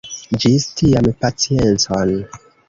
Ĝis 0.43 0.63
tiam, 0.79 1.09
paciencon. 1.27 2.17